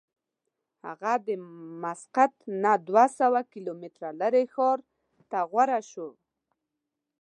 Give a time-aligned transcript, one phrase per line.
[0.85, 1.29] هغه د
[1.83, 4.79] مسقط نه دوه سوه کیلومتره لرې ښار
[5.29, 6.09] ته غوره شوه.